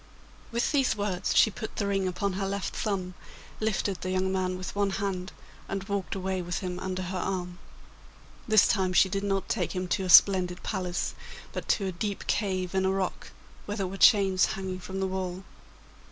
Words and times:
With 0.51 0.71
these 0.71 0.95
words 0.95 1.35
she 1.37 1.51
put 1.51 1.75
the 1.75 1.85
ring 1.85 2.07
upon 2.07 2.33
her 2.33 2.47
left 2.47 2.75
thumb, 2.75 3.13
lifted 3.59 4.01
the 4.01 4.09
young 4.09 4.31
man 4.31 4.57
with 4.57 4.75
one 4.75 4.89
hand, 4.89 5.31
and 5.69 5.83
walked 5.83 6.15
away 6.15 6.41
with 6.41 6.57
him 6.57 6.79
under 6.79 7.03
her 7.03 7.17
arm. 7.19 7.59
This 8.47 8.67
time 8.67 8.93
she 8.93 9.09
did 9.09 9.23
not 9.23 9.47
take 9.47 9.73
him 9.73 9.87
to 9.89 10.03
a 10.05 10.09
splendid 10.09 10.63
palace, 10.63 11.13
but 11.53 11.67
to 11.67 11.85
a 11.85 11.91
deep 11.91 12.25
cave 12.25 12.73
in 12.73 12.83
a 12.83 12.91
rock, 12.91 13.27
where 13.67 13.77
there 13.77 13.85
were 13.85 13.95
chains 13.95 14.47
hanging 14.57 14.79
from 14.79 15.01
the 15.01 15.05
wall. 15.07 15.43